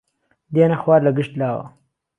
دێنە 0.53 0.77
خوار 0.81 1.01
لە 1.07 1.11
گشت 1.17 1.33
لاوە 1.39 1.65